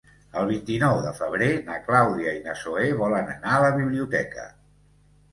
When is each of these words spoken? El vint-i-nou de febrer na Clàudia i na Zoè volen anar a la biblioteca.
El 0.41 0.47
vint-i-nou 0.51 1.01
de 1.01 1.09
febrer 1.17 1.49
na 1.67 1.75
Clàudia 1.89 2.33
i 2.37 2.39
na 2.45 2.55
Zoè 2.61 2.85
volen 3.01 3.29
anar 3.35 3.53
a 3.57 3.61
la 3.65 3.69
biblioteca. 3.75 4.47